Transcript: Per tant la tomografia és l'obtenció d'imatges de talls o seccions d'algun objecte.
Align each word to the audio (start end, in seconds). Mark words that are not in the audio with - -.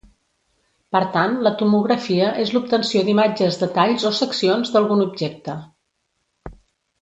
Per 0.95 1.01
tant 1.17 1.35
la 1.47 1.51
tomografia 1.59 2.29
és 2.45 2.53
l'obtenció 2.55 3.03
d'imatges 3.09 3.59
de 3.65 3.69
talls 3.79 4.07
o 4.13 4.13
seccions 4.21 4.73
d'algun 4.77 5.05
objecte. 5.07 5.59